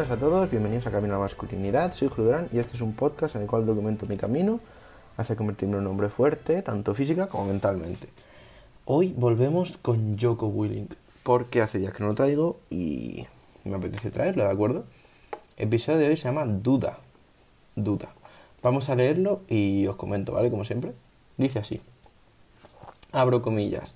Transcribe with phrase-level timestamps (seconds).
[0.00, 1.92] Buenas a todos, bienvenidos a Camino a la Masculinidad.
[1.92, 4.58] Soy Julio y este es un podcast en el cual documento mi camino
[5.18, 8.08] hacia convertirme en un hombre fuerte, tanto física como mentalmente.
[8.86, 10.88] Hoy volvemos con Joko Willing,
[11.22, 13.26] porque hace días que no lo traigo y
[13.64, 14.84] me apetece traerlo, ¿de acuerdo?
[15.58, 16.96] El episodio de hoy se llama Duda.
[17.76, 18.08] Duda.
[18.62, 20.50] Vamos a leerlo y os comento, ¿vale?
[20.50, 20.92] Como siempre.
[21.36, 21.82] Dice así.
[23.12, 23.94] Abro comillas.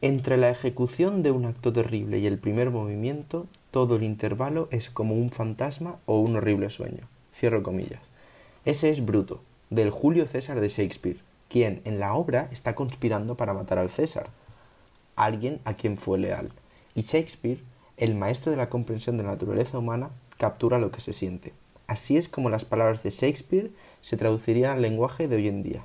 [0.00, 4.88] Entre la ejecución de un acto terrible y el primer movimiento, todo el intervalo es
[4.88, 7.08] como un fantasma o un horrible sueño.
[7.34, 7.98] Cierro comillas.
[8.64, 13.52] Ese es Bruto, del Julio César de Shakespeare, quien en la obra está conspirando para
[13.52, 14.28] matar al César,
[15.16, 16.52] alguien a quien fue leal.
[16.94, 17.58] Y Shakespeare,
[17.96, 21.52] el maestro de la comprensión de la naturaleza humana, captura lo que se siente.
[21.88, 23.72] Así es como las palabras de Shakespeare
[24.02, 25.84] se traducirían al lenguaje de hoy en día.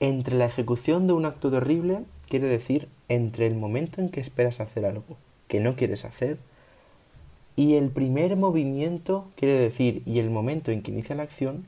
[0.00, 4.60] Entre la ejecución de un acto terrible quiere decir entre el momento en que esperas
[4.60, 5.16] hacer algo
[5.48, 6.36] que no quieres hacer
[7.56, 11.66] y el primer movimiento quiere decir y el momento en que inicia la acción,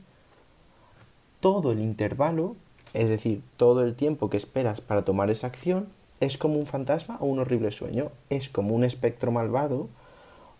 [1.39, 2.55] todo el intervalo,
[2.93, 5.87] es decir, todo el tiempo que esperas para tomar esa acción,
[6.19, 9.87] es como un fantasma o un horrible sueño, es como un espectro malvado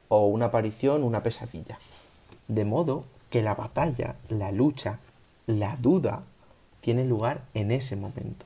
[0.07, 1.79] o una aparición, una pesadilla.
[2.47, 4.99] De modo que la batalla, la lucha,
[5.47, 6.23] la duda
[6.81, 8.45] tiene lugar en ese momento.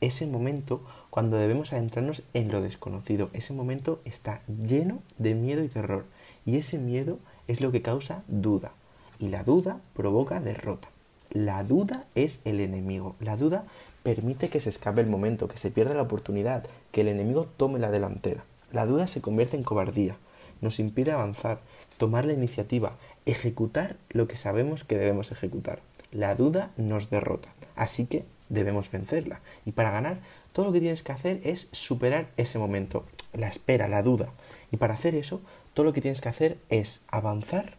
[0.00, 0.82] Ese momento
[1.18, 3.30] cuando debemos adentrarnos en lo desconocido.
[3.32, 6.04] Ese momento está lleno de miedo y terror.
[6.48, 8.72] Y ese miedo es lo que causa duda.
[9.18, 10.88] Y la duda provoca derrota.
[11.28, 13.16] La duda es el enemigo.
[13.20, 13.66] La duda
[14.02, 17.78] permite que se escape el momento, que se pierda la oportunidad, que el enemigo tome
[17.78, 18.44] la delantera.
[18.72, 20.16] La duda se convierte en cobardía.
[20.62, 21.60] Nos impide avanzar,
[21.98, 25.80] tomar la iniciativa, ejecutar lo que sabemos que debemos ejecutar.
[26.12, 27.50] La duda nos derrota.
[27.76, 29.42] Así que debemos vencerla.
[29.66, 30.16] Y para ganar,
[30.52, 33.04] todo lo que tienes que hacer es superar ese momento,
[33.34, 34.28] la espera, la duda.
[34.70, 35.40] Y para hacer eso,
[35.74, 37.74] todo lo que tienes que hacer es avanzar,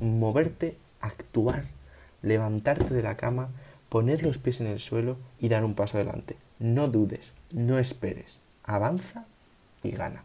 [0.00, 1.66] moverte, actuar,
[2.22, 3.48] levantarte de la cama,
[3.88, 6.36] poner los pies en el suelo y dar un paso adelante.
[6.58, 9.26] No dudes, no esperes, avanza
[9.82, 10.24] y gana.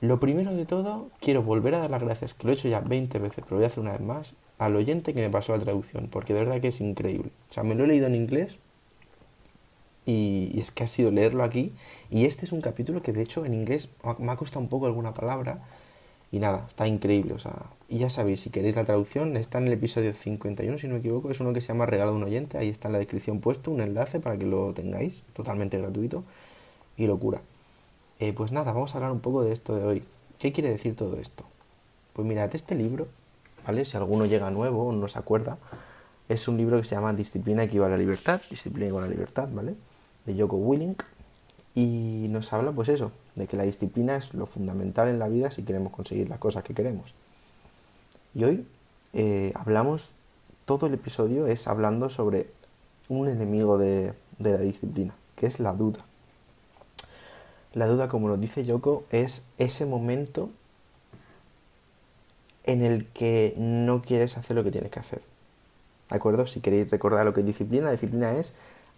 [0.00, 2.80] Lo primero de todo, quiero volver a dar las gracias, que lo he hecho ya
[2.80, 5.62] 20 veces, pero voy a hacer una vez más, al oyente que me pasó la
[5.62, 7.30] traducción, porque de verdad que es increíble.
[7.50, 8.58] O sea, me lo he leído en inglés
[10.06, 11.72] y, es que ha sido leerlo aquí.
[12.10, 14.86] Y este es un capítulo que de hecho en inglés me ha costado un poco
[14.86, 15.58] alguna palabra.
[16.32, 17.34] Y nada, está increíble.
[17.34, 20.86] O sea, y ya sabéis, si queréis la traducción, está en el episodio 51, si
[20.86, 21.30] no me equivoco.
[21.30, 22.56] Es uno que se llama Regalo de un oyente.
[22.58, 26.24] Ahí está en la descripción puesto un enlace para que lo tengáis, totalmente gratuito.
[26.96, 27.40] Y locura.
[28.20, 30.04] Eh, pues nada, vamos a hablar un poco de esto de hoy.
[30.40, 31.44] ¿Qué quiere decir todo esto?
[32.12, 33.08] Pues mirad, este libro,
[33.66, 33.84] ¿vale?
[33.84, 35.58] Si alguno llega nuevo o no se acuerda,
[36.28, 38.40] es un libro que se llama Disciplina equivale a libertad.
[38.50, 39.74] Disciplina igual a libertad, ¿vale?
[40.26, 41.02] De Joko Willink
[41.74, 45.50] y nos habla pues eso, de que la disciplina es lo fundamental en la vida
[45.50, 47.14] si queremos conseguir las cosas que queremos.
[48.34, 48.66] Y hoy
[49.12, 50.10] eh, hablamos,
[50.64, 52.48] todo el episodio es hablando sobre
[53.08, 56.00] un enemigo de, de la disciplina, que es la duda.
[57.74, 60.50] La duda, como nos dice Yoko, es ese momento
[62.64, 65.22] en el que no quieres hacer lo que tienes que hacer.
[66.10, 66.46] ¿De acuerdo?
[66.46, 68.54] Si queréis recordar lo que es disciplina, disciplina es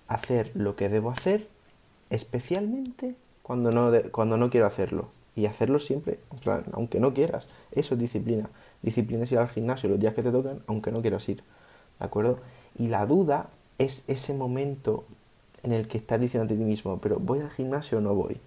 [0.08, 1.46] hacer lo que debo hacer,
[2.10, 5.08] especialmente cuando no, cuando no quiero hacerlo.
[5.36, 6.18] Y hacerlo siempre,
[6.72, 7.46] aunque no quieras.
[7.70, 8.50] Eso es disciplina.
[8.82, 11.44] Disciplina es ir al gimnasio los días que te tocan, aunque no quieras ir.
[12.00, 12.40] ¿De acuerdo?
[12.76, 13.48] Y la duda
[13.78, 15.04] es ese momento
[15.62, 18.40] en el que estás diciendo a ti mismo, pero ¿voy al gimnasio o no voy?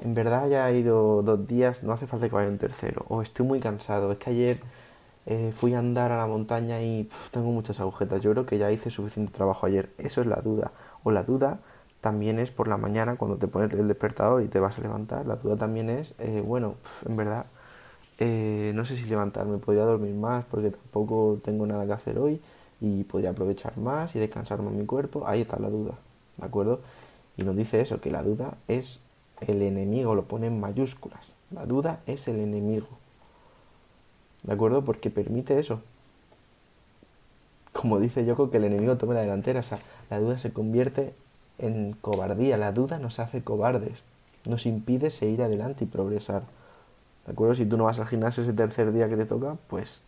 [0.00, 3.04] En verdad ya he ido dos días, no hace falta que vaya un tercero.
[3.08, 4.60] O estoy muy cansado, es que ayer
[5.26, 8.20] eh, fui a andar a la montaña y tengo muchas agujetas.
[8.20, 9.90] Yo creo que ya hice suficiente trabajo ayer.
[9.98, 10.72] Eso es la duda.
[11.02, 11.60] O la duda
[12.00, 15.26] también es por la mañana cuando te pones el despertador y te vas a levantar.
[15.26, 16.76] La duda también es, eh, bueno,
[17.08, 17.46] en verdad,
[18.18, 22.40] eh, no sé si levantarme, podría dormir más porque tampoco tengo nada que hacer hoy
[22.80, 25.26] y podría aprovechar más y descansar más mi cuerpo.
[25.26, 25.94] Ahí está la duda,
[26.36, 26.80] ¿de acuerdo?
[27.36, 29.00] Y nos dice eso, que la duda es
[29.40, 31.32] el enemigo, lo pone en mayúsculas.
[31.50, 32.86] La duda es el enemigo.
[34.46, 34.84] ¿De acuerdo?
[34.84, 35.80] Porque permite eso.
[37.72, 39.60] Como dice Yoko, que el enemigo tome la delantera.
[39.60, 39.78] O sea,
[40.08, 41.12] la duda se convierte
[41.58, 42.56] en cobardía.
[42.56, 43.98] La duda nos hace cobardes.
[44.46, 46.42] Nos impide seguir adelante y progresar.
[47.26, 47.54] ¿De acuerdo?
[47.56, 49.98] Si tú no vas al gimnasio ese tercer día que te toca, pues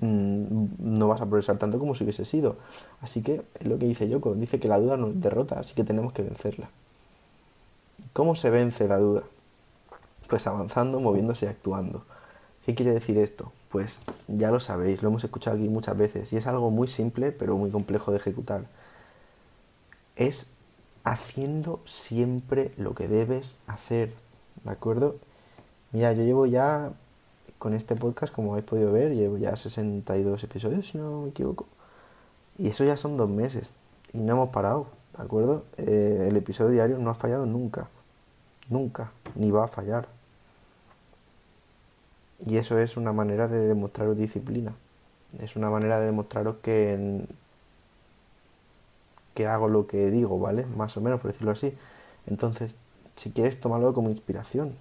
[0.00, 2.56] mm, no vas a progresar tanto como si hubiese sido.
[3.00, 4.34] Así que es lo que dice Yoko.
[4.34, 6.68] Dice que la duda nos derrota, así que tenemos que vencerla.
[8.12, 9.22] ¿Cómo se vence la duda?
[10.28, 12.04] Pues avanzando, moviéndose y actuando.
[12.64, 13.52] ¿Qué quiere decir esto?
[13.70, 17.30] Pues ya lo sabéis, lo hemos escuchado aquí muchas veces y es algo muy simple
[17.32, 18.64] pero muy complejo de ejecutar.
[20.16, 20.46] Es
[21.04, 24.14] haciendo siempre lo que debes hacer,
[24.64, 25.16] ¿de acuerdo?
[25.92, 26.92] Mira, yo llevo ya
[27.58, 31.66] con este podcast, como habéis podido ver, llevo ya 62 episodios, si no me equivoco.
[32.58, 33.70] Y eso ya son dos meses.
[34.12, 34.86] Y no hemos parado,
[35.16, 35.64] ¿de acuerdo?
[35.76, 37.88] Eh, el episodio diario no ha fallado nunca.
[38.68, 39.12] Nunca.
[39.34, 40.08] Ni va a fallar.
[42.40, 44.74] Y eso es una manera de demostraros disciplina.
[45.40, 47.24] Es una manera de demostraros que,
[49.34, 50.66] que hago lo que digo, ¿vale?
[50.76, 51.74] Más o menos, por decirlo así.
[52.26, 52.76] Entonces,
[53.16, 54.74] si quieres, tomarlo como inspiración.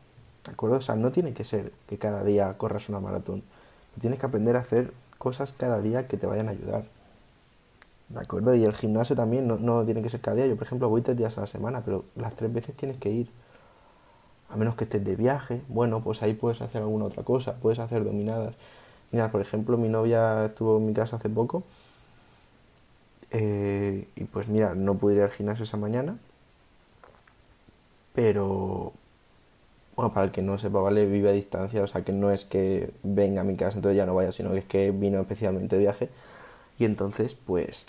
[0.45, 0.77] ¿De acuerdo?
[0.77, 3.43] O sea, no tiene que ser que cada día corras una maratón.
[3.99, 6.85] Tienes que aprender a hacer cosas cada día que te vayan a ayudar.
[8.09, 8.53] ¿De acuerdo?
[8.53, 10.47] Y el gimnasio también no, no tiene que ser cada día.
[10.47, 13.09] Yo, por ejemplo, voy tres días a la semana, pero las tres veces tienes que
[13.09, 13.29] ir.
[14.53, 17.79] A menos que estés de viaje, bueno, pues ahí puedes hacer alguna otra cosa, puedes
[17.79, 18.55] hacer dominadas.
[19.11, 21.63] Mira, por ejemplo, mi novia estuvo en mi casa hace poco
[23.31, 26.17] eh, y pues mira, no pude ir al gimnasio esa mañana,
[28.13, 28.93] pero
[29.95, 31.05] bueno, para el que no sepa, ¿vale?
[31.07, 34.05] Vive a distancia, o sea que no es que venga a mi casa, entonces ya
[34.05, 36.09] no vaya, sino que es que vino especialmente de viaje.
[36.79, 37.85] Y entonces, pues,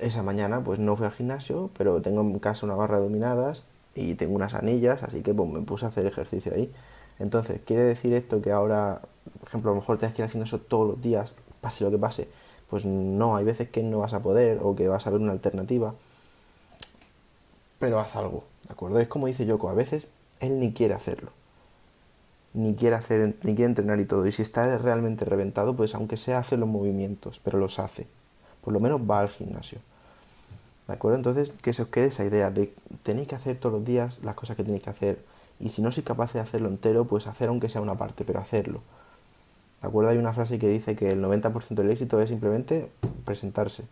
[0.00, 3.64] esa mañana pues no fui al gimnasio, pero tengo en casa una barra de dominadas
[3.96, 6.70] y tengo unas anillas, así que pues me puse a hacer ejercicio ahí.
[7.18, 9.00] Entonces, ¿quiere decir esto que ahora,
[9.40, 11.90] por ejemplo, a lo mejor tienes que ir al gimnasio todos los días, pase lo
[11.90, 12.28] que pase?
[12.68, 15.32] Pues no, hay veces que no vas a poder o que vas a ver una
[15.32, 15.94] alternativa.
[17.78, 19.00] Pero haz algo, ¿de acuerdo?
[19.00, 20.10] Es como dice Yoko, a veces
[20.40, 21.30] él ni quiere hacerlo.
[22.52, 24.26] Ni quiere hacer, ni quiere entrenar y todo.
[24.26, 28.06] Y si está realmente reventado, pues aunque sea hace los movimientos, pero los hace.
[28.62, 29.78] Por lo menos va al gimnasio.
[30.86, 31.16] ¿De acuerdo?
[31.16, 32.72] Entonces, que se os quede esa idea de
[33.02, 35.18] tenéis que hacer todos los días las cosas que tenéis que hacer.
[35.58, 38.38] Y si no sois capaces de hacerlo entero, pues hacer aunque sea una parte, pero
[38.38, 38.82] hacerlo.
[39.82, 40.10] ¿De acuerdo?
[40.10, 42.88] Hay una frase que dice que el 90% del éxito es simplemente
[43.24, 43.84] presentarse.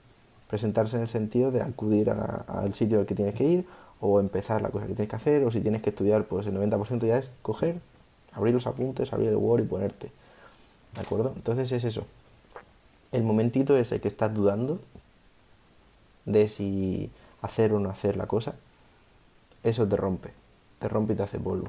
[0.49, 3.67] Presentarse en el sentido de acudir al sitio al que tienes que ir
[4.01, 6.55] o empezar la cosa que tienes que hacer o si tienes que estudiar, pues el
[6.55, 7.81] 90% ya es coger,
[8.33, 10.13] abrir los apuntes, abrir el Word y ponerte.
[10.95, 11.33] ¿De acuerdo?
[11.35, 12.05] Entonces es eso.
[13.11, 14.81] El momentito ese que estás dudando,
[16.25, 17.11] de si
[17.43, 18.55] hacer o no hacer la cosa,
[19.63, 20.31] eso te rompe,
[20.79, 21.69] te rompe y te hace polvo.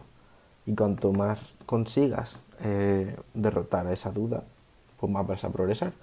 [0.66, 4.44] Y cuanto más consigas eh, derrotar a esa duda,
[5.00, 5.94] pues más vas a progresar.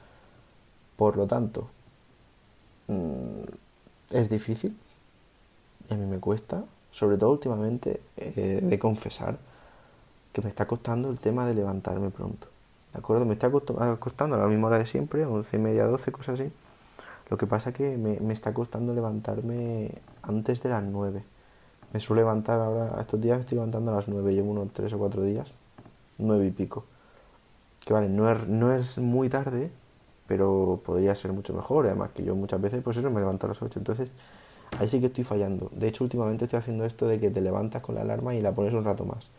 [0.96, 1.68] Por lo tanto,
[2.88, 3.42] mm,
[4.10, 4.76] es difícil,
[5.88, 9.38] y a mí me cuesta, sobre todo últimamente, eh, de confesar
[10.32, 12.46] que me está costando el tema de levantarme pronto.
[12.92, 13.24] ¿De acuerdo?
[13.24, 16.52] Me está costando a la misma hora de siempre, 11 y media, 12, cosas así
[17.32, 19.90] lo que pasa que me, me está costando levantarme
[20.20, 21.24] antes de las 9.
[21.94, 24.98] Me suelo levantar ahora, estos días estoy levantando a las 9, llevo unos 3 o
[24.98, 25.50] 4 días,
[26.18, 26.84] 9 y pico.
[27.86, 29.70] Que vale, no es, no es muy tarde,
[30.26, 31.86] pero podría ser mucho mejor.
[31.86, 33.78] Además que yo muchas veces, pues eso, me levanto a las 8.
[33.78, 34.12] Entonces,
[34.78, 35.70] ahí sí que estoy fallando.
[35.72, 38.52] De hecho, últimamente estoy haciendo esto de que te levantas con la alarma y la
[38.52, 39.30] pones un rato más.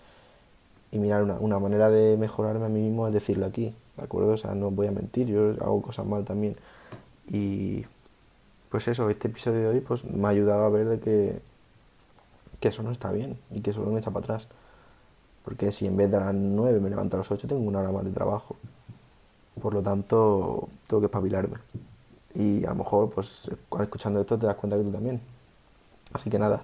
[0.91, 4.31] Y mirar, una, una manera de mejorarme a mí mismo es decirlo aquí, ¿de acuerdo?
[4.31, 6.55] O sea, no voy a mentir, yo hago cosas mal también.
[7.27, 7.85] Y
[8.69, 11.41] pues eso, este episodio de hoy pues me ha ayudado a ver de que,
[12.59, 14.47] que eso no está bien y que solo me echa para atrás.
[15.45, 17.79] Porque si en vez de a las 9 me levanto a las 8 tengo una
[17.79, 18.55] hora más de trabajo.
[19.61, 21.57] Por lo tanto, tengo que espabilarme.
[22.33, 23.51] Y a lo mejor, pues,
[23.81, 25.21] escuchando esto te das cuenta que tú también.
[26.13, 26.63] Así que nada,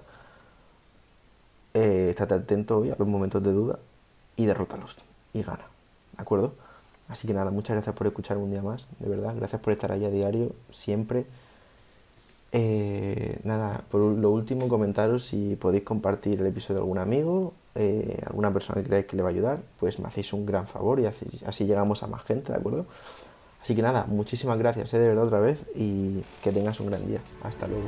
[1.74, 3.78] eh, estate atento hoy a los momentos de duda
[4.36, 4.98] y derrótalos
[5.32, 5.64] y gana.
[6.16, 6.54] ¿De acuerdo?
[7.10, 9.34] Así que nada, muchas gracias por escucharme un día más, de verdad.
[9.36, 11.26] Gracias por estar ahí a diario, siempre.
[12.52, 18.20] Eh, nada, por lo último, comentaros si podéis compartir el episodio de algún amigo, eh,
[18.26, 21.00] alguna persona que creáis que le va a ayudar, pues me hacéis un gran favor
[21.00, 22.86] y así, así llegamos a más gente, ¿de acuerdo?
[23.62, 27.06] Así que nada, muchísimas gracias, eh, de verdad otra vez y que tengas un gran
[27.06, 27.20] día.
[27.42, 27.86] Hasta luego.